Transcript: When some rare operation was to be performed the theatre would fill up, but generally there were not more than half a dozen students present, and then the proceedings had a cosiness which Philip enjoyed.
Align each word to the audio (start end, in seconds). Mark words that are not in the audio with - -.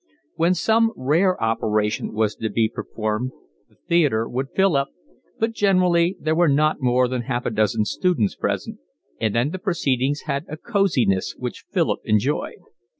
When 0.35 0.55
some 0.55 0.93
rare 0.95 1.39
operation 1.43 2.13
was 2.13 2.33
to 2.37 2.49
be 2.49 2.67
performed 2.67 3.33
the 3.69 3.75
theatre 3.87 4.27
would 4.27 4.49
fill 4.55 4.75
up, 4.75 4.87
but 5.37 5.51
generally 5.51 6.17
there 6.19 6.33
were 6.33 6.49
not 6.49 6.81
more 6.81 7.07
than 7.07 7.21
half 7.21 7.45
a 7.45 7.51
dozen 7.51 7.85
students 7.85 8.33
present, 8.33 8.79
and 9.19 9.35
then 9.35 9.51
the 9.51 9.59
proceedings 9.59 10.21
had 10.21 10.45
a 10.49 10.57
cosiness 10.57 11.35
which 11.37 11.65
Philip 11.69 11.99
enjoyed. 12.03 12.57